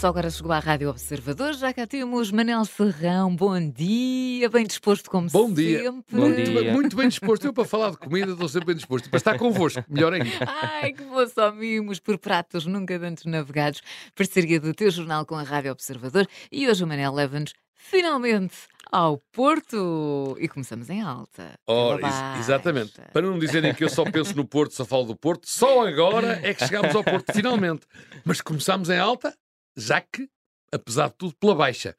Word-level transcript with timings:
só 0.00 0.08
agora 0.08 0.30
chegou 0.30 0.52
à 0.52 0.60
Rádio 0.60 0.88
Observador, 0.90 1.54
já 1.54 1.74
cá 1.74 1.84
temos 1.84 2.30
Manel 2.30 2.64
Serrão, 2.64 3.34
bom 3.34 3.58
dia, 3.68 4.48
bem 4.48 4.64
disposto 4.64 5.10
como 5.10 5.28
Bom 5.28 5.48
sempre. 5.48 5.64
dia. 5.64 5.90
Bom 5.92 6.02
Muito, 6.12 6.36
dia. 6.36 6.60
bem- 6.62 6.72
muito 6.72 6.96
bem 6.96 7.08
disposto. 7.08 7.44
Eu, 7.46 7.52
para 7.52 7.64
falar 7.64 7.90
de 7.90 7.96
comida, 7.96 8.30
estou 8.30 8.48
sempre 8.48 8.66
bem 8.66 8.76
disposto. 8.76 9.10
Para 9.10 9.16
estar 9.16 9.36
convosco, 9.36 9.82
melhor 9.88 10.12
ainda. 10.12 10.30
Ai, 10.46 10.92
que 10.92 11.02
bom 11.02 11.26
só 11.26 11.50
mimos 11.50 11.98
por 11.98 12.16
pratos 12.16 12.64
nunca 12.64 12.94
antes 12.96 13.24
navegados. 13.24 13.80
Parceria 14.14 14.60
do 14.60 14.72
teu 14.72 14.88
jornal 14.90 15.26
com 15.26 15.34
a 15.34 15.42
Rádio 15.42 15.72
Observador. 15.72 16.28
E 16.52 16.68
hoje 16.68 16.84
o 16.84 16.86
Manel 16.86 17.12
leva-nos 17.12 17.52
finalmente 17.74 18.54
ao 18.92 19.18
Porto. 19.32 20.36
E 20.38 20.46
começamos 20.46 20.88
em 20.90 21.00
alta. 21.02 21.58
Ora, 21.66 21.96
pela 21.98 22.36
ex- 22.36 22.40
exatamente. 22.46 22.92
Para 23.12 23.22
não 23.22 23.36
dizerem 23.36 23.74
que 23.74 23.82
eu 23.82 23.88
só 23.88 24.04
penso 24.04 24.36
no 24.36 24.44
Porto, 24.46 24.74
só 24.74 24.84
falo 24.84 25.06
do 25.06 25.16
Porto, 25.16 25.48
só 25.48 25.84
agora 25.88 26.38
é 26.44 26.54
que 26.54 26.64
chegámos 26.64 26.94
ao 26.94 27.02
Porto, 27.02 27.32
finalmente. 27.32 27.84
Mas 28.24 28.40
começámos 28.40 28.88
em 28.90 28.98
alta, 28.98 29.34
já 29.78 30.00
que, 30.00 30.28
apesar 30.72 31.08
de 31.08 31.14
tudo, 31.14 31.34
pela 31.36 31.54
baixa. 31.54 31.96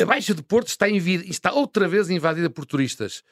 A 0.00 0.06
Baixa 0.06 0.32
do 0.32 0.42
Porto 0.42 0.68
está, 0.68 0.88
está 0.88 1.52
outra 1.52 1.86
vez 1.86 2.08
invadida 2.08 2.48
por 2.48 2.64
turistas. 2.64 3.22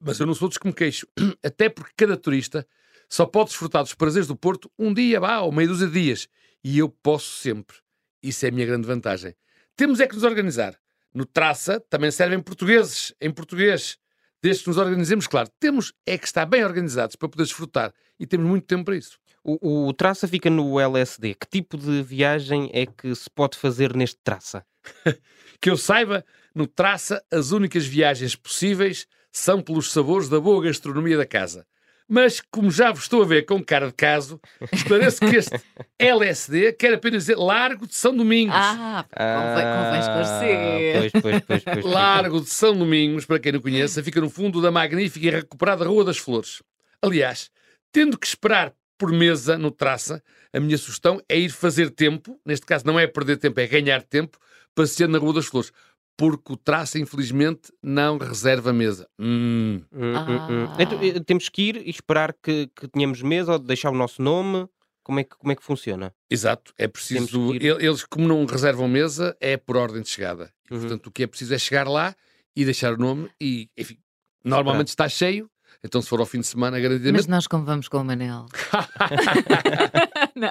Mas 0.00 0.18
eu 0.18 0.26
não 0.26 0.34
sou 0.34 0.48
dos 0.48 0.58
que 0.58 0.66
me 0.66 0.72
queixo. 0.72 1.06
Até 1.42 1.68
porque 1.68 1.92
cada 1.96 2.16
turista 2.16 2.66
só 3.08 3.24
pode 3.24 3.50
desfrutar 3.50 3.82
dos 3.84 3.94
prazeres 3.94 4.26
do 4.26 4.34
Porto 4.34 4.70
um 4.76 4.92
dia, 4.92 5.20
vá, 5.20 5.38
ou 5.38 5.52
meia 5.52 5.68
dúzia 5.68 5.86
de 5.86 5.92
dias. 5.92 6.28
E 6.64 6.78
eu 6.78 6.88
posso 6.88 7.38
sempre. 7.40 7.76
Isso 8.20 8.44
é 8.44 8.48
a 8.48 8.52
minha 8.52 8.66
grande 8.66 8.86
vantagem. 8.86 9.36
Temos 9.76 10.00
é 10.00 10.08
que 10.08 10.14
nos 10.14 10.24
organizar. 10.24 10.76
No 11.14 11.24
Traça 11.24 11.80
também 11.88 12.10
servem 12.10 12.40
portugueses, 12.40 13.14
em 13.20 13.30
português. 13.30 13.96
Desde 14.42 14.64
que 14.64 14.68
nos 14.68 14.78
organizemos, 14.78 15.28
claro. 15.28 15.48
Temos 15.60 15.92
é 16.04 16.18
que 16.18 16.26
estar 16.26 16.44
bem 16.46 16.64
organizados 16.64 17.14
para 17.14 17.28
poder 17.28 17.44
desfrutar. 17.44 17.94
E 18.18 18.26
temos 18.26 18.46
muito 18.46 18.66
tempo 18.66 18.84
para 18.84 18.96
isso. 18.96 19.19
O, 19.42 19.88
o 19.88 19.92
traça 19.92 20.28
fica 20.28 20.50
no 20.50 20.78
LSD. 20.78 21.34
Que 21.34 21.46
tipo 21.46 21.76
de 21.76 22.02
viagem 22.02 22.70
é 22.72 22.86
que 22.86 23.14
se 23.14 23.28
pode 23.30 23.56
fazer 23.56 23.94
neste 23.96 24.18
traça? 24.22 24.64
Que 25.60 25.68
eu 25.68 25.76
saiba, 25.76 26.24
no 26.54 26.66
Traça, 26.66 27.22
as 27.30 27.50
únicas 27.52 27.84
viagens 27.84 28.34
possíveis 28.34 29.06
são 29.30 29.60
pelos 29.60 29.92
sabores 29.92 30.26
da 30.26 30.40
boa 30.40 30.64
gastronomia 30.64 31.18
da 31.18 31.26
casa. 31.26 31.66
Mas, 32.08 32.40
como 32.50 32.72
já 32.72 32.90
vos 32.90 33.02
estou 33.02 33.22
a 33.22 33.26
ver 33.26 33.44
com 33.44 33.62
cara 33.62 33.86
de 33.86 33.92
caso, 33.92 34.40
esclareço 34.72 35.20
que 35.20 35.36
este 35.36 35.60
LSD 35.96 36.72
quer 36.72 36.94
apenas 36.94 37.24
dizer 37.24 37.36
Largo 37.36 37.86
de 37.86 37.94
São 37.94 38.16
Domingos. 38.16 38.56
Ah, 38.56 39.04
convém, 39.14 39.64
convém 39.76 40.00
esclarecer. 40.00 40.98
Pois, 40.98 41.12
pois, 41.12 41.22
pois, 41.22 41.62
pois, 41.62 41.74
pois. 41.82 41.84
Largo 41.84 42.40
de 42.40 42.50
São 42.50 42.76
Domingos, 42.76 43.26
para 43.26 43.38
quem 43.38 43.52
não 43.52 43.60
conheça, 43.60 44.02
fica 44.02 44.20
no 44.20 44.28
fundo 44.28 44.60
da 44.60 44.72
magnífica 44.72 45.24
e 45.24 45.30
recuperada 45.30 45.84
Rua 45.84 46.04
das 46.04 46.18
Flores. 46.18 46.62
Aliás, 47.00 47.48
tendo 47.92 48.18
que 48.18 48.26
esperar 48.26 48.74
por 49.00 49.10
mesa 49.10 49.56
no 49.56 49.70
traça, 49.70 50.22
a 50.52 50.60
minha 50.60 50.76
sugestão 50.76 51.22
é 51.26 51.38
ir 51.38 51.48
fazer 51.48 51.88
tempo, 51.88 52.38
neste 52.44 52.66
caso 52.66 52.86
não 52.86 53.00
é 53.00 53.06
perder 53.06 53.38
tempo, 53.38 53.58
é 53.58 53.66
ganhar 53.66 54.02
tempo, 54.02 54.38
passeando 54.74 55.14
na 55.14 55.18
Rua 55.18 55.32
das 55.32 55.46
Flores. 55.46 55.72
Porque 56.18 56.52
o 56.52 56.56
traça, 56.56 56.98
infelizmente, 56.98 57.72
não 57.82 58.18
reserva 58.18 58.74
mesa. 58.74 59.08
Hum. 59.18 59.80
Hum, 59.90 60.14
hum, 60.14 60.40
hum. 60.50 60.66
Ah. 60.68 60.82
Então, 60.82 60.98
eh, 61.00 61.18
temos 61.20 61.48
que 61.48 61.62
ir 61.62 61.76
e 61.78 61.88
esperar 61.88 62.34
que, 62.34 62.66
que 62.76 62.86
tenhamos 62.88 63.22
mesa 63.22 63.52
ou 63.52 63.58
deixar 63.58 63.88
o 63.90 63.96
nosso 63.96 64.20
nome? 64.20 64.68
Como 65.02 65.18
é 65.18 65.24
que, 65.24 65.34
como 65.34 65.50
é 65.50 65.56
que 65.56 65.64
funciona? 65.64 66.14
Exato, 66.28 66.74
é 66.76 66.86
preciso. 66.86 67.54
Eles, 67.54 68.04
como 68.04 68.28
não 68.28 68.44
reservam 68.44 68.86
mesa, 68.86 69.34
é 69.40 69.56
por 69.56 69.78
ordem 69.78 70.02
de 70.02 70.10
chegada. 70.10 70.52
E, 70.70 70.74
Uhum. 70.74 70.80
portanto, 70.80 71.06
o 71.06 71.10
que 71.10 71.22
é 71.22 71.26
preciso 71.26 71.54
é 71.54 71.58
chegar 71.58 71.88
lá 71.88 72.14
e 72.54 72.66
deixar 72.66 72.92
o 72.92 72.98
nome. 72.98 73.30
E, 73.40 73.70
enfim, 73.78 73.96
normalmente 74.44 74.88
está 74.88 75.08
cheio, 75.08 75.50
então 75.82 76.00
se 76.02 76.08
for 76.08 76.20
ao 76.20 76.26
fim 76.26 76.40
de 76.40 76.46
semana, 76.46 76.76
Mas 76.76 76.82
garantidamente. 76.82 77.28
nós 77.28 77.46
como 77.46 77.64
vamos 77.64 77.88
com 77.88 77.98
o 77.98 78.04
Manel? 78.04 78.46
Não. 80.34 80.48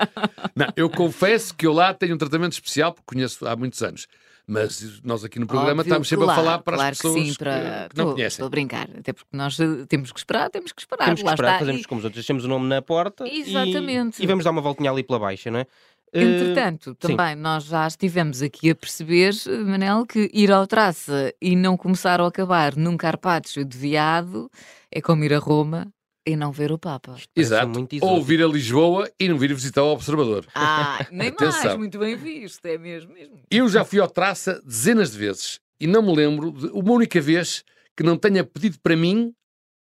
Não, 0.56 0.68
eu 0.76 0.90
confesso 0.90 1.54
que 1.56 1.66
eu 1.68 1.74
lá 1.74 1.94
tenho 1.94 2.16
um 2.16 2.18
tratamento 2.18 2.54
especial, 2.54 2.94
porque 2.94 3.06
conheço 3.16 3.48
há 3.48 3.56
muitos 3.56 3.82
anos. 3.82 4.08
Mas 4.52 5.00
nós 5.04 5.24
aqui 5.24 5.38
no 5.38 5.46
programa 5.46 5.82
Óbvio, 5.82 5.84
estamos 5.84 6.08
sempre 6.08 6.26
claro, 6.26 6.42
a 6.42 6.44
falar 6.44 6.60
para 6.60 6.76
claro 6.76 6.92
as 6.92 6.98
pessoas 6.98 7.14
que, 7.16 7.22
que, 7.22 7.30
sim, 7.30 7.38
para... 7.38 7.88
que 7.90 7.98
não 7.98 8.06
Tô- 8.06 8.12
conhecem. 8.14 8.28
Estou 8.36 8.48
a 8.48 8.50
brincar, 8.50 8.90
até 8.98 9.14
porque 9.14 9.30
nós 9.38 9.60
eh, 9.60 9.86
temos 9.88 10.12
que 10.12 10.18
esperar, 10.20 10.50
temos 10.50 10.72
que 10.72 10.82
esperar. 10.82 11.06
Temos 11.06 11.20
que 11.22 11.26
lá 11.28 11.34
esperar, 11.34 11.50
está. 11.50 11.60
fazemos 11.60 11.82
E, 11.82 11.88
como 11.88 12.00
os 12.00 12.06
outros. 12.06 12.20
Deixamos 12.20 12.46
o 12.46 12.48
nome 12.48 12.68
na 12.68 12.82
porta 12.82 13.28
e- 13.28 13.42
Exatamente. 13.42 14.24
E, 14.24 14.26
vamos 14.26 14.44
dar 14.44 14.50
uma 14.50 14.62
voltinha 14.62 14.90
ali 14.90 15.04
pela 15.04 15.20
baixa, 15.20 15.52
não 15.52 15.60
é? 15.60 15.68
Eh, 16.14 16.24
Entretanto, 16.24 16.96
também 16.96 17.36
nós 17.36 17.66
já 17.66 17.88
estivemos 17.88 18.42
aqui 18.42 18.70
a 18.72 18.76
perceber, 18.76 19.34
Manel, 19.66 20.06
que 20.06 20.30
ir 20.34 20.52
ao 20.52 20.66
traça 20.66 21.34
e 21.42 21.56
não 21.56 21.78
começar 21.78 22.20
ou 22.20 22.28
acabar 22.28 22.76
num 22.76 22.98
carpaccio 22.98 23.64
de 23.64 23.78
viado 23.78 24.50
é 24.92 25.02
como 25.02 25.24
ir 25.24 25.34
a 25.34 25.40
Roma 25.40 25.92
e 26.26 26.36
não 26.36 26.52
ver 26.52 26.72
o 26.72 26.78
Papa. 26.78 27.16
Exato. 27.36 27.70
muito 27.70 27.98
Ou 28.02 28.24
vir 28.24 28.44
a 28.44 28.48
Lisboa 28.48 29.10
e 29.20 29.28
não 29.28 29.38
vir 29.38 29.54
visitar 29.54 29.84
o 29.84 29.92
Observador. 29.92 30.46
Ah, 30.54 31.06
nem 31.12 31.34
mais, 31.40 31.76
muito 31.76 31.98
bem 31.98 32.16
visto, 32.16 32.66
é 32.66 32.78
mesmo, 32.78 33.14
mesmo. 33.14 33.40
Eu 33.50 33.68
já 33.70 33.84
fui 33.84 34.00
ao 34.00 34.08
traça 34.10 34.62
dezenas 34.64 35.12
de 35.12 35.18
vezes 35.18 35.60
e 35.80 35.88
não 35.88 36.02
me 36.02 36.16
lembro 36.16 36.52
de 36.52 36.68
uma 36.68 36.92
única 36.92 37.20
vez 37.22 37.64
que 37.96 38.04
não 38.04 38.18
tenha 38.18 38.44
pedido 38.44 38.78
para 38.82 38.96
mim 38.96 39.34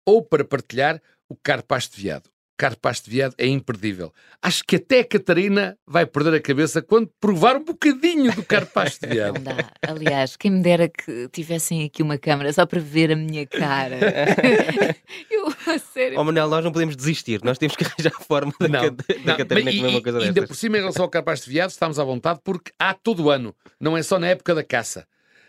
ou 0.05 0.21
para 0.21 0.43
partilhar 0.43 1.01
o 1.29 1.35
carpaz 1.35 1.87
de 1.87 2.01
viado. 2.01 2.29
O 2.53 2.55
carpaz 2.55 3.01
de 3.01 3.09
viado 3.09 3.33
é 3.39 3.47
imperdível. 3.47 4.13
Acho 4.39 4.63
que 4.63 4.75
até 4.75 4.99
a 4.99 5.03
Catarina 5.03 5.75
vai 5.87 6.05
perder 6.05 6.35
a 6.35 6.39
cabeça 6.39 6.83
quando 6.83 7.09
provar 7.19 7.57
um 7.57 7.63
bocadinho 7.63 8.31
do 8.31 8.43
carpaz 8.43 8.99
de 8.99 9.07
Não 9.07 9.13
viado. 9.13 9.39
dá. 9.41 9.71
Aliás, 9.81 10.37
quem 10.37 10.51
me 10.51 10.61
dera 10.61 10.87
que 10.87 11.27
tivessem 11.29 11.83
aqui 11.83 12.03
uma 12.03 12.15
câmara 12.17 12.53
só 12.53 12.63
para 12.67 12.79
ver 12.79 13.11
a 13.11 13.15
minha 13.15 13.47
cara. 13.47 13.97
Eu, 15.31 15.47
a 15.65 15.79
sério. 15.79 16.19
Oh, 16.19 16.23
Manel, 16.23 16.47
nós 16.47 16.63
não 16.63 16.71
podemos 16.71 16.95
desistir. 16.95 17.41
Nós 17.43 17.57
temos 17.57 17.75
que 17.75 17.83
arranjar 17.85 18.13
a 18.15 18.23
forma 18.23 18.53
da, 18.59 18.67
Não, 18.67 18.81
da 18.81 19.03
Não, 19.25 19.37
Catarina 19.37 19.71
mas 19.71 19.75
comer 19.79 19.89
e- 19.89 19.95
uma 19.95 20.01
coisa 20.03 20.19
e- 20.19 20.23
ainda 20.25 20.47
por 20.47 20.55
cima, 20.55 20.77
em 20.77 20.81
relação 20.81 21.03
ao 21.05 21.09
carpaz 21.09 21.41
de 21.41 21.49
viado, 21.49 21.71
estamos 21.71 21.97
à 21.97 22.03
vontade 22.03 22.39
porque 22.43 22.71
há 22.77 22.93
todo 22.93 23.23
o 23.23 23.29
ano, 23.31 23.55
não 23.79 23.97
é 23.97 24.03
só 24.03 24.19
na 24.19 24.27
época 24.27 24.53
da 24.53 24.63
caça. 24.63 25.07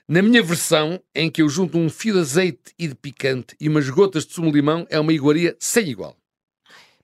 Na 0.09 0.23
minha 0.23 0.43
versão, 0.43 0.99
em 1.15 1.31
que 1.31 1.43
eu 1.43 1.49
junto 1.51 1.77
um 1.79 1.91
fio 1.91 2.15
de 2.15 2.21
azeite 2.21 2.73
e 2.79 2.89
de 2.89 2.95
picante 2.95 3.55
e 3.61 3.69
umas 3.69 3.89
gotas 3.91 4.25
de 4.27 4.33
sumo 4.33 4.51
de 4.51 4.57
limão, 4.57 4.87
é 4.89 4.99
uma 4.99 5.13
iguaria 5.13 5.55
sem 5.61 5.87
igual. 5.89 6.17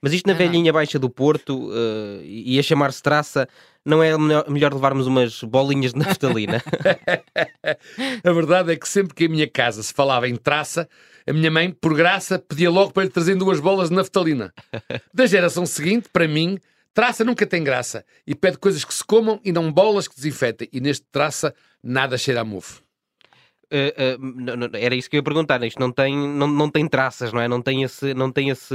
Mas 0.02 0.12
isto 0.14 0.26
na 0.26 0.32
Não, 0.32 0.40
não. 0.40 0.46
velhinha 0.46 0.72
baixa 0.72 0.98
do 0.98 1.10
Porto 1.10 1.70
eh, 1.72 2.22
e 2.24 2.58
a 2.58 2.62
chamar-se 2.62 3.02
traça, 3.02 3.46
não 3.84 4.02
é 4.02 4.16
melhor, 4.16 4.48
melhor 4.48 4.72
levarmos 4.72 5.06
umas 5.06 5.42
bolinhas 5.42 5.92
de 5.92 5.98
naftalina? 5.98 6.62
A 8.24 8.32
verdade 8.32 8.72
é 8.72 8.76
que 8.76 8.88
sempre 8.88 9.14
que 9.14 9.24
em 9.24 9.28
minha 9.28 9.48
casa 9.48 9.82
se 9.82 9.92
falava 9.92 10.28
em 10.28 10.36
traça, 10.36 10.88
a 11.26 11.32
minha 11.32 11.50
mãe, 11.50 11.70
por 11.70 11.94
graça, 11.94 12.38
pedia 12.38 12.70
logo 12.70 12.92
para 12.92 13.04
lhe 13.04 13.10
trazer 13.10 13.34
duas 13.36 13.60
bolas 13.60 13.88
de 13.90 13.94
naftalina. 13.96 14.52
Da 15.12 15.26
geração 15.26 15.66
seguinte, 15.66 16.08
para 16.12 16.26
mim, 16.26 16.58
traça 16.94 17.24
nunca 17.24 17.46
tem 17.46 17.62
graça 17.62 18.04
e 18.26 18.34
pede 18.34 18.58
coisas 18.58 18.84
que 18.84 18.94
se 18.94 19.04
comam 19.04 19.38
e 19.44 19.52
não 19.52 19.70
bolas 19.70 20.08
que 20.08 20.16
desinfetem. 20.16 20.68
E 20.72 20.80
neste 20.80 21.04
traça, 21.12 21.54
nada 21.82 22.16
cheira 22.16 22.40
a 22.40 22.44
mofo. 22.44 22.82
Não- 24.18 24.56
não- 24.56 24.68
era 24.74 24.94
isso 24.94 25.08
que 25.08 25.16
eu 25.16 25.18
ia 25.18 25.22
perguntar. 25.22 25.62
Isto 25.62 25.78
não 25.78 25.92
tem, 25.92 26.16
não, 26.16 26.46
não 26.46 26.68
tem 26.70 26.88
traças, 26.88 27.32
não 27.32 27.40
é? 27.40 27.46
Não 27.48 27.62
tem, 27.62 27.82
esse, 27.82 28.12
não 28.14 28.30
tem 28.32 28.50
esse, 28.50 28.74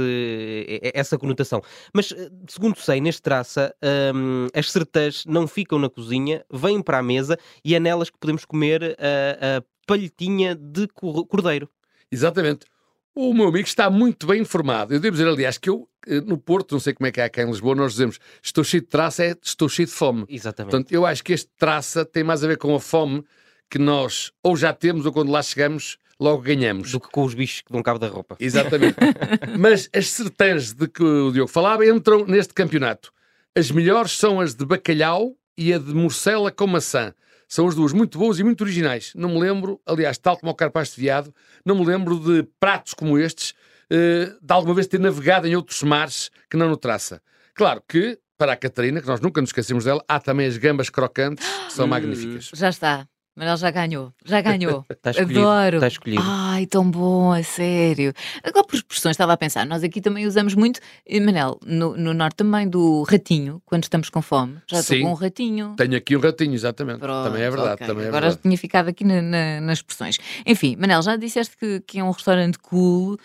eh, 0.68 0.90
essa 0.94 1.18
conotação. 1.18 1.60
Mas, 1.92 2.12
segundo 2.48 2.78
sei, 2.78 3.00
neste 3.00 3.22
traça, 3.22 3.74
hum, 4.14 4.48
as 4.54 4.70
sertãs 4.70 5.24
não 5.26 5.46
ficam 5.46 5.78
na 5.78 5.88
cozinha, 5.90 6.44
vêm 6.52 6.82
para 6.82 6.98
a 6.98 7.02
mesa 7.02 7.38
e 7.64 7.74
é 7.74 7.80
nelas 7.80 8.10
que 8.10 8.18
podemos 8.18 8.44
comer 8.44 8.96
a, 8.98 9.58
a 9.58 9.62
palhetinha 9.86 10.54
de 10.54 10.86
cor- 10.88 11.26
cordeiro. 11.26 11.68
Exatamente. 12.10 12.66
O 13.14 13.32
meu 13.32 13.48
amigo 13.48 13.66
está 13.66 13.88
muito 13.88 14.26
bem 14.26 14.42
informado. 14.42 14.92
Eu 14.92 15.00
devo 15.00 15.16
dizer, 15.16 15.26
aliás, 15.28 15.56
que 15.56 15.70
eu, 15.70 15.88
no 16.26 16.36
Porto, 16.36 16.72
não 16.72 16.80
sei 16.80 16.92
como 16.92 17.06
é 17.06 17.10
que 17.12 17.18
é 17.20 17.28
cá 17.30 17.42
em 17.42 17.46
Lisboa, 17.46 17.74
nós 17.74 17.92
dizemos 17.92 18.18
estou 18.42 18.62
cheio 18.62 18.82
de 18.82 18.88
traça, 18.88 19.24
é 19.24 19.34
estou 19.42 19.68
cheio 19.70 19.86
de 19.86 19.92
fome. 19.92 20.24
Exatamente. 20.28 20.70
Portanto, 20.70 20.92
eu 20.92 21.06
acho 21.06 21.24
que 21.24 21.32
este 21.32 21.50
traça 21.58 22.04
tem 22.04 22.22
mais 22.22 22.44
a 22.44 22.46
ver 22.46 22.58
com 22.58 22.74
a 22.74 22.80
fome 22.80 23.24
que 23.70 23.78
nós 23.78 24.32
ou 24.42 24.56
já 24.56 24.72
temos 24.72 25.06
ou 25.06 25.12
quando 25.12 25.30
lá 25.30 25.42
chegamos 25.42 25.98
logo 26.18 26.42
ganhamos. 26.42 26.90
do 26.92 27.00
que 27.00 27.10
com 27.10 27.24
os 27.24 27.34
bichos 27.34 27.60
que 27.60 27.72
dão 27.72 27.82
cabo 27.82 27.98
da 27.98 28.08
roupa. 28.08 28.36
Exatamente. 28.40 28.96
Mas 29.58 29.88
as 29.92 30.08
sertãs 30.08 30.72
de 30.72 30.88
que 30.88 31.02
o 31.02 31.30
Diogo 31.30 31.50
falava 31.50 31.86
entram 31.86 32.24
neste 32.26 32.54
campeonato. 32.54 33.12
As 33.54 33.70
melhores 33.70 34.12
são 34.12 34.40
as 34.40 34.54
de 34.54 34.64
bacalhau 34.64 35.34
e 35.56 35.72
a 35.72 35.78
de 35.78 35.94
morcela 35.94 36.50
com 36.50 36.66
maçã. 36.66 37.14
São 37.48 37.68
as 37.68 37.74
duas 37.74 37.92
muito 37.92 38.18
boas 38.18 38.38
e 38.38 38.44
muito 38.44 38.62
originais. 38.62 39.12
Não 39.14 39.28
me 39.28 39.40
lembro, 39.40 39.80
aliás, 39.86 40.18
tal 40.18 40.36
como 40.36 40.50
o 40.50 40.54
carpaz 40.54 40.94
de 40.94 41.00
viado, 41.00 41.34
não 41.64 41.76
me 41.76 41.84
lembro 41.84 42.18
de 42.18 42.42
pratos 42.58 42.92
como 42.92 43.18
estes, 43.18 43.54
eh, 43.88 44.32
de 44.42 44.52
alguma 44.52 44.74
vez 44.74 44.86
ter 44.88 44.98
navegado 44.98 45.46
em 45.46 45.54
outros 45.54 45.82
mares 45.82 46.30
que 46.50 46.56
não 46.56 46.68
no 46.68 46.76
traça. 46.76 47.22
Claro 47.54 47.82
que, 47.88 48.18
para 48.36 48.52
a 48.52 48.56
Catarina, 48.56 49.00
que 49.00 49.06
nós 49.06 49.20
nunca 49.20 49.40
nos 49.40 49.50
esquecemos 49.50 49.84
dela, 49.84 50.04
há 50.08 50.18
também 50.18 50.46
as 50.46 50.56
gambas 50.58 50.90
crocantes, 50.90 51.46
que 51.46 51.72
são 51.72 51.86
magníficas. 51.88 52.50
Já 52.52 52.68
está. 52.68 53.08
Manel 53.36 53.56
já 53.58 53.70
ganhou, 53.70 54.12
já 54.24 54.40
ganhou. 54.40 54.82
Está 54.90 55.10
escolhido. 55.12 55.40
Adoro. 55.40 55.76
Está 55.76 55.88
escolhido. 55.88 56.22
Ai, 56.24 56.64
tão 56.66 56.90
bom, 56.90 57.32
a 57.32 57.42
sério. 57.42 58.14
Agora, 58.42 58.66
por 58.66 58.76
expressões, 58.76 59.12
estava 59.12 59.34
a 59.34 59.36
pensar, 59.36 59.66
nós 59.66 59.84
aqui 59.84 60.00
também 60.00 60.26
usamos 60.26 60.54
muito, 60.54 60.80
e, 61.06 61.20
Manel, 61.20 61.60
no, 61.66 61.94
no 61.96 62.14
norte 62.14 62.36
também, 62.36 62.66
do 62.66 63.02
ratinho, 63.02 63.60
quando 63.66 63.82
estamos 63.84 64.08
com 64.08 64.22
fome. 64.22 64.56
Já 64.70 64.80
estou 64.80 64.96
Sim. 64.96 65.02
com 65.02 65.10
um 65.10 65.14
ratinho. 65.14 65.74
Tenho 65.76 65.96
aqui 65.96 66.16
um 66.16 66.20
ratinho, 66.20 66.54
exatamente. 66.54 66.98
Pronto, 67.00 67.24
também 67.28 67.42
é 67.42 67.50
verdade. 67.50 67.74
ok. 67.74 67.86
Também 67.86 68.04
é 68.04 68.08
Agora 68.08 68.22
verdade. 68.26 68.42
tinha 68.42 68.56
ficado 68.56 68.88
aqui 68.88 69.04
na- 69.04 69.20
na- 69.20 69.60
nas 69.60 69.78
expressões. 69.78 70.16
Enfim, 70.46 70.74
Manel, 70.76 71.02
já 71.02 71.16
disseste 71.16 71.56
que, 71.58 71.80
que 71.80 71.98
é 71.98 72.04
um 72.04 72.10
restaurante 72.10 72.58
cool, 72.58 73.18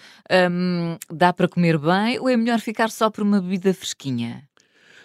hum, 0.51 0.97
dá 1.09 1.31
para 1.31 1.47
comer 1.47 1.77
bem, 1.77 2.19
ou 2.19 2.27
é 2.27 2.35
melhor 2.35 2.59
ficar 2.59 2.89
só 2.91 3.09
por 3.09 3.23
uma 3.23 3.39
bebida 3.41 3.73
fresquinha? 3.73 4.43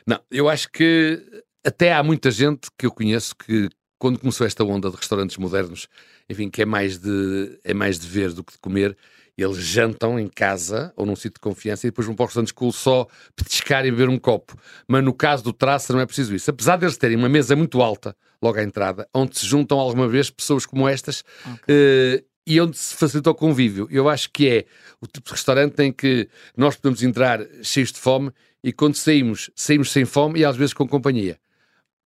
Não, 0.04 0.18
eu 0.32 0.48
acho 0.48 0.68
que 0.72 1.22
até 1.64 1.92
há 1.92 2.02
muita 2.02 2.30
gente 2.30 2.68
que 2.78 2.86
eu 2.86 2.90
conheço 2.92 3.34
que, 3.36 3.68
quando 3.98 4.18
começou 4.18 4.46
esta 4.46 4.64
onda 4.64 4.90
de 4.90 4.96
restaurantes 4.96 5.36
modernos, 5.36 5.88
enfim, 6.28 6.50
que 6.50 6.62
é 6.62 6.66
mais 6.66 6.98
de, 6.98 7.58
é 7.64 7.72
mais 7.72 7.98
de 7.98 8.06
ver 8.06 8.32
do 8.32 8.44
que 8.44 8.52
de 8.52 8.58
comer, 8.58 8.96
eles 9.36 9.58
jantam 9.58 10.18
em 10.18 10.28
casa 10.28 10.92
ou 10.96 11.04
num 11.04 11.14
sítio 11.14 11.34
de 11.34 11.40
confiança 11.40 11.86
e 11.86 11.90
depois 11.90 12.06
vão 12.06 12.16
para 12.16 12.24
o 12.24 12.26
restaurante 12.26 12.54
school 12.54 12.72
só 12.72 13.06
petiscar 13.34 13.84
e 13.84 13.90
beber 13.90 14.08
um 14.08 14.18
copo. 14.18 14.56
Mas 14.88 15.04
no 15.04 15.12
caso 15.12 15.44
do 15.44 15.52
traça 15.52 15.92
não 15.92 16.00
é 16.00 16.06
preciso 16.06 16.34
isso. 16.34 16.50
Apesar 16.50 16.76
deles 16.76 16.96
terem 16.96 17.16
uma 17.16 17.28
mesa 17.28 17.54
muito 17.54 17.82
alta 17.82 18.16
logo 18.40 18.58
à 18.58 18.62
entrada, 18.62 19.06
onde 19.14 19.38
se 19.38 19.46
juntam 19.46 19.78
alguma 19.78 20.08
vez 20.08 20.30
pessoas 20.30 20.64
como 20.64 20.88
estas 20.88 21.22
okay. 21.44 21.74
uh, 22.18 22.24
e 22.46 22.60
onde 22.60 22.78
se 22.78 22.94
facilita 22.94 23.30
o 23.30 23.34
convívio. 23.34 23.86
Eu 23.90 24.08
acho 24.08 24.30
que 24.30 24.48
é 24.48 24.64
o 25.00 25.06
tipo 25.06 25.26
de 25.26 25.32
restaurante 25.32 25.82
em 25.82 25.92
que 25.92 26.28
nós 26.56 26.76
podemos 26.76 27.02
entrar 27.02 27.40
cheios 27.62 27.92
de 27.92 27.98
fome 27.98 28.30
e 28.64 28.72
quando 28.72 28.94
saímos, 28.94 29.50
saímos 29.54 29.92
sem 29.92 30.06
fome 30.06 30.40
e 30.40 30.44
às 30.44 30.56
vezes 30.56 30.72
com 30.72 30.88
companhia 30.88 31.38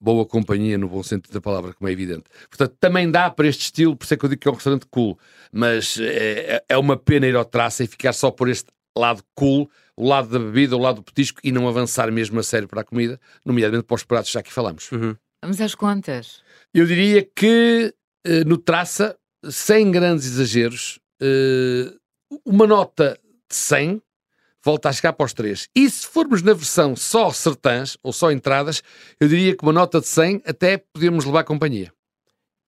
boa 0.01 0.25
companhia 0.25 0.79
no 0.79 0.89
bom 0.89 1.03
sentido 1.03 1.33
da 1.33 1.41
palavra, 1.41 1.73
como 1.75 1.89
é 1.89 1.93
evidente. 1.93 2.25
Portanto, 2.49 2.77
também 2.81 3.11
dá 3.11 3.31
para 3.31 3.49
este 3.49 3.63
estilo, 3.63 3.97
por 3.97 4.05
isso 4.05 4.15
é 4.15 4.17
que 4.17 4.25
eu 4.25 4.29
digo 4.29 4.41
que 4.41 4.49
é 4.49 4.51
um 4.51 4.55
restaurante 4.55 4.87
cool, 4.91 5.19
mas 5.53 5.99
é, 6.01 6.65
é 6.69 6.79
uma 6.79 6.97
pena 6.97 7.27
ir 7.27 7.37
ao 7.37 7.45
traça 7.45 7.85
e 7.85 7.87
ficar 7.87 8.13
só 8.13 8.31
por 8.31 8.49
este 8.49 8.71
lado 8.97 9.23
cool, 9.35 9.71
o 9.97 10.07
lado 10.07 10.29
da 10.29 10.39
bebida, 10.39 10.77
o 10.77 10.81
lado 10.81 10.97
do 10.97 11.03
petisco 11.03 11.41
e 11.43 11.53
não 11.53 11.69
avançar 11.69 12.11
mesmo 12.11 12.39
a 12.39 12.43
sério 12.43 12.69
para 12.69 12.83
a 12.83 12.85
comida, 12.85 13.21
nomeadamente 13.45 13.85
para 13.87 13.95
os 13.95 14.05
pratos, 14.05 14.31
já 14.31 14.43
que 14.43 14.53
falamos. 14.53 14.91
Uhum. 14.93 15.17
Vamos 15.43 15.61
às 15.61 15.75
contas. 15.75 16.43
Eu 16.75 16.85
diria 16.87 17.23
que 17.23 17.95
eh, 18.25 18.45
no 18.45 18.59
traça, 18.59 19.17
sem 19.49 19.91
grandes 19.91 20.27
exageros, 20.27 20.99
eh, 21.21 21.93
uma 22.45 22.67
nota 22.67 23.19
de 23.49 23.57
100 23.57 24.03
volta 24.69 24.91
a 24.91 24.93
chegar 24.93 25.15
para 25.15 25.25
os 25.25 25.33
3. 25.33 25.67
E 25.75 25.89
se 25.89 26.07
formos 26.07 26.43
na 26.43 26.53
versão 26.53 26.95
só 26.95 27.31
sertãs, 27.31 27.97
ou 28.03 28.13
só 28.13 28.31
entradas, 28.31 28.83
eu 29.19 29.27
diria 29.27 29.57
que 29.57 29.63
uma 29.63 29.73
nota 29.73 29.99
de 29.99 30.07
100 30.07 30.43
até 30.45 30.77
podemos 30.77 31.25
levar 31.25 31.43
companhia. 31.45 31.91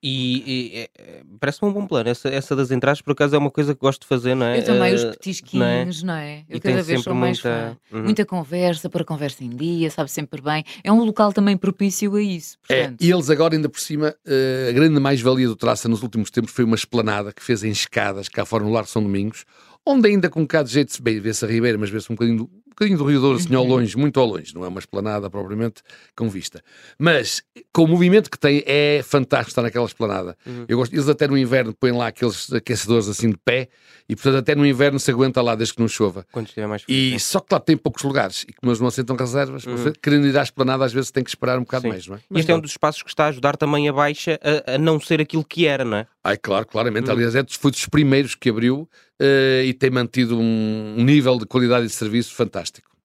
E, 0.03 0.43
e 0.47 0.79
é, 0.79 0.89
é, 0.97 1.21
parece-me 1.39 1.69
um 1.69 1.73
bom 1.73 1.85
plano. 1.85 2.09
Essa, 2.09 2.27
essa 2.29 2.55
das 2.55 2.71
entradas, 2.71 3.03
por 3.03 3.11
acaso, 3.11 3.35
é 3.35 3.37
uma 3.37 3.51
coisa 3.51 3.75
que 3.75 3.79
gosto 3.79 4.01
de 4.01 4.07
fazer, 4.07 4.33
não 4.33 4.47
é? 4.47 4.57
Eu 4.57 4.65
também, 4.65 4.93
uh, 4.93 4.95
os 4.95 5.03
petisquinhos, 5.03 6.01
não 6.01 6.15
é? 6.15 6.17
Não 6.17 6.27
é? 6.27 6.45
Eu 6.49 6.57
e 6.57 6.59
cada 6.59 6.81
vez 6.81 7.03
sou 7.03 7.13
mais 7.13 7.43
muita... 7.43 7.77
Uhum. 7.91 8.01
Muita 8.01 8.25
conversa, 8.25 8.89
para 8.89 9.05
conversa 9.05 9.43
em 9.43 9.49
dia, 9.49 9.91
sabe 9.91 10.09
sempre 10.09 10.41
bem. 10.41 10.63
É 10.83 10.91
um 10.91 11.03
local 11.03 11.31
também 11.31 11.55
propício 11.55 12.15
a 12.15 12.21
isso. 12.21 12.57
É, 12.67 12.77
portanto. 12.77 13.01
É, 13.03 13.05
e 13.05 13.11
eles 13.11 13.29
agora, 13.29 13.53
ainda 13.53 13.69
por 13.69 13.79
cima, 13.79 14.15
uh, 14.25 14.69
a 14.69 14.71
grande 14.71 14.99
mais-valia 14.99 15.47
do 15.47 15.55
Traça 15.55 15.87
nos 15.87 16.01
últimos 16.01 16.31
tempos 16.31 16.51
foi 16.51 16.65
uma 16.65 16.75
esplanada 16.75 17.31
que 17.31 17.43
fez 17.43 17.63
em 17.63 17.69
escadas 17.69 18.27
cá 18.27 18.43
fora 18.43 18.63
no 18.63 18.71
Lar 18.71 18.87
São 18.87 19.03
Domingos, 19.03 19.45
onde 19.85 20.09
ainda 20.09 20.29
com 20.29 20.41
um 20.41 20.43
bocado 20.43 20.67
de 20.67 20.73
jeito, 20.75 21.01
bem, 21.01 21.19
vê-se 21.19 21.43
a 21.43 21.47
Ribeira, 21.47 21.77
mas 21.77 21.89
vê-se 21.89 22.11
um 22.11 22.15
bocadinho, 22.15 22.49
um 22.71 22.73
bocadinho 22.73 22.97
do 22.97 23.03
Rio 23.03 23.19
Douro, 23.19 23.37
assim, 23.37 23.53
ao 23.53 23.63
uhum. 23.63 23.69
longe, 23.69 23.97
muito 23.97 24.19
ao 24.19 24.25
longe, 24.25 24.55
não 24.55 24.63
é 24.63 24.67
uma 24.67 24.79
esplanada 24.79 25.29
propriamente 25.29 25.81
com 26.15 26.29
vista. 26.29 26.63
Mas, 26.97 27.43
com 27.73 27.83
o 27.83 27.87
movimento 27.87 28.31
que 28.31 28.39
tem, 28.39 28.63
é 28.65 29.01
fantástico 29.03 29.49
estar 29.49 29.61
naquela 29.61 29.85
esplanada. 29.85 30.37
Uhum. 30.45 30.65
Eu 30.67 30.77
gosto, 30.77 30.93
eles 30.93 31.09
até 31.09 31.27
no 31.27 31.37
inverno 31.37 31.73
põem 31.73 31.91
lá 31.91 32.07
aqueles 32.07 32.51
aquecedores 32.53 33.09
assim 33.09 33.29
de 33.29 33.37
pé, 33.43 33.67
e 34.07 34.15
portanto 34.15 34.37
até 34.37 34.55
no 34.55 34.65
inverno 34.65 34.99
se 34.99 35.11
aguenta 35.11 35.41
lá 35.41 35.53
desde 35.53 35.75
que 35.75 35.81
não 35.81 35.87
chova. 35.87 36.25
Quando 36.31 36.47
estiver 36.47 36.67
mais 36.67 36.83
frio. 36.83 36.95
E 36.95 37.19
só 37.19 37.41
que 37.41 37.53
lá 37.53 37.59
tem 37.59 37.75
poucos 37.75 38.03
lugares, 38.03 38.45
e 38.47 38.53
como 38.53 38.71
eles 38.71 38.79
não 38.79 38.87
aceitam 38.87 39.17
reservas, 39.17 39.65
uhum. 39.65 39.91
querendo 40.01 40.27
ir 40.27 40.37
à 40.37 40.43
esplanada 40.43 40.85
às 40.85 40.93
vezes 40.93 41.11
tem 41.11 41.23
que 41.23 41.29
esperar 41.29 41.57
um 41.57 41.63
bocado 41.63 41.83
Sim. 41.83 41.89
mais, 41.89 42.07
não 42.07 42.15
é? 42.15 42.19
Mas 42.29 42.39
este 42.39 42.51
é 42.51 42.55
um 42.55 42.61
dos 42.61 42.71
espaços 42.71 43.03
que 43.03 43.09
está 43.09 43.25
a 43.25 43.27
ajudar 43.27 43.57
também 43.57 43.89
a 43.89 43.93
Baixa 43.93 44.39
a, 44.41 44.75
a 44.75 44.77
não 44.77 44.99
ser 44.99 45.19
aquilo 45.19 45.43
que 45.43 45.67
era, 45.67 45.83
não 45.83 45.97
é? 45.97 46.07
Ai, 46.23 46.37
claro, 46.37 46.65
claramente. 46.65 47.07
Uhum. 47.07 47.15
Aliás, 47.15 47.35
é, 47.35 47.43
foi 47.49 47.71
dos 47.71 47.85
primeiros 47.87 48.35
que 48.35 48.49
abriu 48.49 48.87
uh, 49.21 49.63
e 49.63 49.73
tem 49.73 49.89
mantido 49.89 50.37
um, 50.37 50.95
um, 50.97 51.03
nível 51.03 51.37
de 51.37 51.45
qualidade 51.45 51.85
de 51.85 51.93
serviço 51.93 52.33
fantástico. 52.33 52.60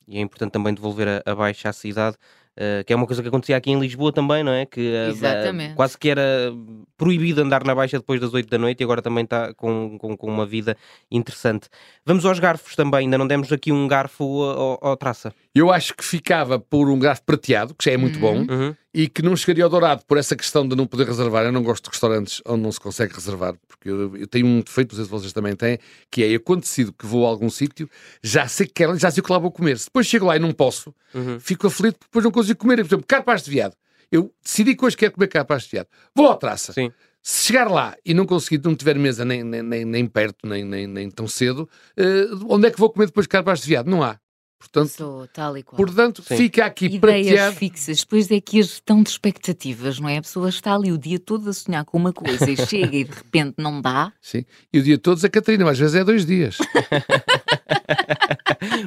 E 0.09 0.19
é 0.19 0.21
importante 0.21 0.53
também 0.53 0.73
devolver 0.73 1.09
a, 1.09 1.31
a 1.31 1.35
baixa 1.35 1.69
à 1.69 1.73
cidade, 1.73 2.17
uh, 2.57 2.85
que 2.85 2.93
é 2.93 2.97
uma 2.97 3.07
coisa 3.07 3.23
que 3.23 3.29
acontecia 3.29 3.57
aqui 3.57 3.71
em 3.71 3.81
Lisboa 3.81 4.13
também, 4.13 4.45
não 4.45 4.53
é? 4.53 4.65
Que 4.65 4.93
uh, 4.93 5.75
quase 5.75 5.99
que 5.99 6.09
era 6.09 6.53
proibido 6.97 7.43
andar 7.43 7.65
na 7.65 7.75
baixa 7.75 7.99
depois 7.99 8.21
das 8.21 8.33
8 8.33 8.49
da 8.49 8.57
noite 8.57 8.81
e 8.81 8.85
agora 8.85 9.03
também 9.03 9.25
está 9.25 9.53
com, 9.55 9.99
com, 9.99 10.17
com, 10.17 10.27
uma 10.29 10.47
vida 10.47 10.77
interessante. 11.11 11.69
Vamos 12.05 12.25
aos 12.25 12.39
garfos 12.39 12.77
também, 12.77 13.01
ainda 13.01 13.19
não 13.19 13.27
demos 13.27 13.53
aqui 13.53 13.73
um 13.73 13.89
garfo 13.89 14.43
ao, 14.43 14.79
ao 14.81 14.97
traça. 14.97 15.35
Eu 15.55 15.73
acho 15.73 15.95
que 15.95 16.05
ficava 16.05 16.59
por 16.59 16.89
um 16.89 16.99
garfo 16.99 17.25
prateado, 17.25 17.75
que 17.75 17.85
já 17.85 17.93
é 17.93 17.97
muito 17.97 18.17
uhum. 18.17 18.47
bom. 18.47 18.53
Uhum 18.53 18.75
e 18.97 19.09
que 19.09 19.21
não 19.21 19.37
chegaria 19.37 19.63
ao 19.63 19.69
dourado 19.69 20.03
por 20.07 20.17
essa 20.17 20.35
questão 20.35 20.67
de 20.67 20.75
não 20.75 20.87
poder 20.87 21.07
reservar. 21.07 21.45
Eu 21.45 21.53
não 21.53 21.63
gosto 21.63 21.85
de 21.85 21.91
restaurantes 21.91 22.41
onde 22.47 22.63
não 22.63 22.73
se 22.73 22.81
consegue 22.81 23.13
reservar, 23.13 23.55
porque 23.69 23.91
eu, 23.91 24.17
eu 24.17 24.27
tenho 24.27 24.47
um 24.47 24.63
defeito, 24.63 24.93
não 24.93 24.97
sei 24.97 25.05
se 25.05 25.11
vocês 25.11 25.33
também 25.35 25.55
têm, 25.55 25.79
que 26.11 26.25
é 26.25 26.57
decido 26.57 26.95
que 26.95 27.05
vou 27.05 27.27
a 27.27 27.29
algum 27.29 27.51
sítio, 27.51 27.91
já 28.23 28.49
sei 28.49 28.67
que 28.67 28.73
quero, 28.73 28.99
já 28.99 29.11
sei 29.11 29.23
que 29.23 29.31
lá 29.31 29.39
vou 29.39 29.51
comer. 29.51 29.79
Se 29.79 29.85
depois 29.85 30.07
chego 30.07 30.25
lá 30.25 30.37
e 30.37 30.39
não 30.39 30.51
posso, 30.51 30.95
uhum. 31.15 31.39
fico 31.39 31.67
aflito 31.67 31.99
porque 31.99 32.09
depois 32.09 32.25
não 32.25 32.33
consigo 32.33 32.59
comer. 32.59 32.77
Por 32.77 32.87
exemplo, 32.87 33.05
carpas 33.07 33.43
de 33.43 33.51
viado. 33.51 33.77
Eu 34.11 34.33
decidi 34.43 34.75
que 34.75 34.83
hoje 34.83 34.97
quero 34.97 35.13
comer 35.13 35.29
carpas 35.29 35.65
de 35.65 35.73
viado. 35.73 35.89
Vou 36.15 36.31
à 36.31 36.37
traça. 36.37 36.73
Sim. 36.73 36.91
Se 37.23 37.49
chegar 37.49 37.71
lá 37.71 37.95
e 38.03 38.15
não 38.15 38.25
conseguir, 38.25 38.65
não 38.65 38.75
tiver 38.75 38.97
mesa 38.99 39.27
nem, 39.27 39.45
nem, 39.45 39.63
nem, 39.63 39.85
nem 39.85 40.07
perto, 40.07 40.49
nem, 40.49 40.65
nem, 40.65 40.87
nem 40.87 41.11
tão 41.11 41.29
cedo, 41.29 41.69
uh, 41.99 42.47
onde 42.49 42.69
é 42.69 42.71
que 42.71 42.79
vou 42.79 42.89
comer 42.89 43.07
depois 43.07 43.27
carpas 43.27 43.61
de 43.61 43.67
viado? 43.67 43.91
Não 43.91 44.03
há. 44.03 44.19
Portanto, 44.67 44.89
Sou, 44.89 45.27
tal 45.29 45.57
e 45.57 45.63
qual. 45.63 45.77
portanto 45.77 46.23
fica 46.23 46.67
aqui 46.67 46.87
Ideias 46.87 47.01
prateado. 47.01 47.57
fixas, 47.57 48.01
depois 48.01 48.31
é 48.31 48.41
que 48.41 48.59
a 48.59 48.63
gestão 48.63 49.03
de 49.03 49.11
expectativas, 49.11 50.01
não 50.01 50.09
é? 50.09 50.19
A 50.19 50.23
pessoa 50.23 50.49
está 50.49 50.75
ali 50.75 50.93
o 50.93 50.99
dia 50.99 51.19
todo 51.19 51.49
a 51.49 51.53
sonhar 51.53 51.85
com 51.85 51.97
uma 51.97 52.13
coisa 52.13 52.51
e 52.51 52.57
chega 52.67 52.97
e 52.97 53.05
de 53.05 53.13
repente 53.15 53.55
não 53.59 53.81
dá. 53.81 54.13
Sim, 54.21 54.45
e 54.73 54.79
o 54.79 54.83
dia 54.83 54.99
todo 54.99 55.25
a 55.25 55.29
Catarina, 55.29 55.65
mas 55.65 55.75
às 55.75 55.79
vezes 55.79 55.95
é 55.97 56.05
dois 56.05 56.27
dias. 56.27 56.59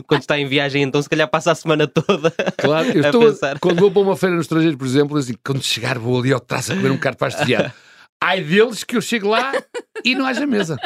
quando 0.08 0.22
está 0.22 0.38
em 0.38 0.48
viagem, 0.48 0.84
então 0.84 1.02
se 1.02 1.10
calhar 1.10 1.28
passa 1.30 1.52
a 1.52 1.56
semana 1.56 1.88
toda. 1.88 2.34
Claro, 2.60 2.90
eu 2.90 3.02
estou, 3.04 3.22
pensar. 3.22 3.58
quando 3.60 3.80
vou 3.80 3.92
para 3.92 4.02
uma 4.02 4.18
feira 4.18 4.36
no 4.36 4.42
estrangeiro, 4.42 4.78
por 4.78 4.86
exemplo, 4.86 5.18
assim, 5.18 5.34
quando 5.44 5.64
chegar 5.64 5.98
vou 5.98 6.20
ali 6.20 6.34
ao 6.34 6.40
traço 6.40 6.74
a 6.74 6.76
comer 6.76 6.92
um 6.92 6.98
carpaz 6.98 7.36
de 7.38 7.46
viado. 7.46 7.72
Ai 8.22 8.44
deles 8.44 8.84
que 8.84 8.98
eu 8.98 9.02
chego 9.02 9.30
lá 9.30 9.54
e 10.04 10.14
não 10.14 10.26
haja 10.26 10.46
mesa. 10.46 10.78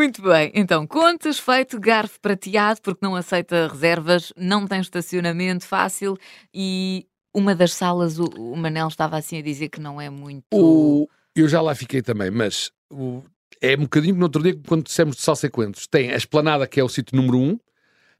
Muito 0.00 0.22
bem, 0.22 0.50
então 0.54 0.86
contas 0.86 1.38
feito 1.38 1.78
garfo 1.78 2.18
prateado 2.22 2.80
porque 2.80 3.04
não 3.04 3.14
aceita 3.14 3.68
reservas, 3.68 4.32
não 4.34 4.66
tem 4.66 4.80
estacionamento 4.80 5.66
fácil 5.66 6.16
e 6.54 7.06
uma 7.34 7.54
das 7.54 7.74
salas 7.74 8.18
o, 8.18 8.24
o 8.24 8.56
Manel 8.56 8.88
estava 8.88 9.18
assim 9.18 9.36
a 9.36 9.42
dizer 9.42 9.68
que 9.68 9.78
não 9.78 10.00
é 10.00 10.08
muito. 10.08 10.46
O, 10.54 11.06
eu 11.36 11.46
já 11.46 11.60
lá 11.60 11.74
fiquei 11.74 12.00
também, 12.00 12.30
mas 12.30 12.72
o, 12.90 13.22
é 13.60 13.76
um 13.76 13.82
bocadinho 13.82 14.14
no 14.14 14.22
outro 14.22 14.42
dia 14.42 14.58
quando 14.66 14.84
dissemos 14.84 15.16
de 15.16 15.20
salsa 15.20 15.48
e 15.48 15.50
coentros. 15.50 15.86
Tem 15.86 16.10
a 16.10 16.16
esplanada 16.16 16.66
que 16.66 16.80
é 16.80 16.82
o 16.82 16.88
sítio 16.88 17.14
número 17.14 17.36
1, 17.36 17.42
um, 17.50 17.58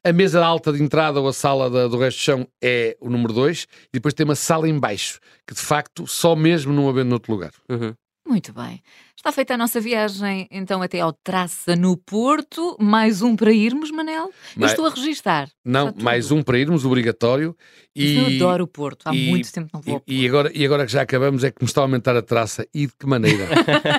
a 0.04 0.12
mesa 0.12 0.44
alta 0.44 0.74
de 0.74 0.82
entrada 0.82 1.18
ou 1.18 1.28
a 1.28 1.32
sala 1.32 1.70
da, 1.70 1.88
do 1.88 1.96
resto 1.96 2.18
do 2.18 2.22
chão 2.22 2.48
é 2.60 2.94
o 3.00 3.08
número 3.08 3.32
2 3.32 3.62
e 3.84 3.92
depois 3.94 4.12
tem 4.12 4.24
uma 4.24 4.36
sala 4.36 4.68
em 4.68 4.78
baixo 4.78 5.18
que 5.46 5.54
de 5.54 5.60
facto 5.62 6.06
só 6.06 6.36
mesmo 6.36 6.74
não 6.74 6.90
havendo 6.90 7.08
noutro 7.08 7.32
lugar. 7.32 7.52
Uhum. 7.70 7.94
Muito 8.30 8.52
bem. 8.52 8.80
Está 9.16 9.32
feita 9.32 9.54
a 9.54 9.56
nossa 9.56 9.80
viagem 9.80 10.46
então 10.52 10.80
até 10.80 11.00
ao 11.00 11.12
Traça 11.12 11.74
no 11.74 11.96
Porto. 11.96 12.76
Mais 12.78 13.22
um 13.22 13.34
para 13.34 13.52
irmos, 13.52 13.90
Manel? 13.90 14.30
Eu 14.56 14.66
estou 14.66 14.86
a 14.86 14.90
registar. 14.90 15.48
Não, 15.64 15.92
mais 16.00 16.30
um 16.30 16.40
para 16.40 16.56
irmos, 16.56 16.84
obrigatório. 16.84 17.56
E, 17.94 18.16
eu 18.16 18.26
adoro 18.26 18.64
o 18.64 18.66
Porto, 18.68 19.08
há 19.08 19.12
e, 19.12 19.30
muito 19.30 19.52
tempo 19.52 19.68
não 19.74 19.80
vou 19.80 20.00
e, 20.06 20.22
e, 20.22 20.28
agora, 20.28 20.52
e 20.54 20.64
agora 20.64 20.86
que 20.86 20.92
já 20.92 21.02
acabamos 21.02 21.42
é 21.42 21.50
que 21.50 21.60
me 21.60 21.66
está 21.66 21.80
a 21.80 21.84
aumentar 21.84 22.16
a 22.16 22.22
traça. 22.22 22.64
E 22.72 22.86
de 22.86 22.92
que 22.96 23.04
maneira? 23.04 23.48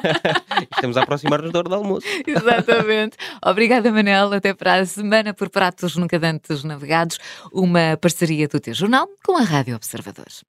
Estamos 0.73 0.95
a 0.95 1.03
aproximar-nos 1.03 1.51
da 1.51 1.59
hora 1.59 1.67
do 1.67 1.75
almoço. 1.75 2.07
Exatamente. 2.25 3.17
Obrigada, 3.45 3.91
Manel. 3.91 4.31
Até 4.31 4.53
para 4.53 4.75
a 4.75 4.85
semana 4.85 5.33
por 5.33 5.49
Pratos 5.49 5.97
Nunca 5.97 6.17
Dantes 6.17 6.63
Navegados. 6.63 7.19
Uma 7.51 7.97
parceria 7.97 8.47
do 8.47 8.61
teu 8.61 8.73
jornal 8.73 9.09
com 9.25 9.35
a 9.35 9.41
Rádio 9.41 9.75
Observadores. 9.75 10.45